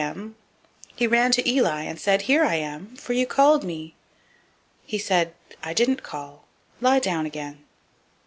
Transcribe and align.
003:005 0.01 0.33
He 0.95 1.05
ran 1.05 1.31
to 1.31 1.47
Eli, 1.47 1.83
and 1.83 2.01
said, 2.01 2.23
Here 2.23 2.43
am 2.43 2.89
I; 2.95 2.99
for 2.99 3.13
you 3.13 3.27
called 3.27 3.63
me. 3.63 3.93
He 4.83 4.97
said, 4.97 5.35
I 5.61 5.75
didn't 5.75 6.01
call; 6.01 6.45
lie 6.79 6.97
down 6.97 7.27
again. 7.27 7.63